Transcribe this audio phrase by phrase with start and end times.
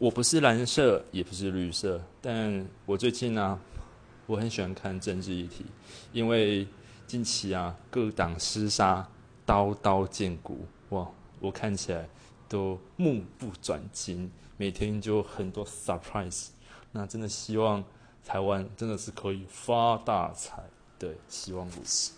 [0.00, 3.58] 我不是蓝色也不是绿色但我最近呢
[4.26, 5.66] 我很喜欢看政治议题
[6.12, 6.64] 因为
[7.04, 9.08] 近期啊各党厮杀
[9.44, 11.08] 刀刀见骨哇
[11.40, 12.08] 我看起来
[12.48, 16.50] 都目不转睛每天就很多 surprise
[16.92, 17.82] 那真的希望
[18.24, 20.62] 台湾真的是可以发大财
[20.96, 22.17] 对希望如此。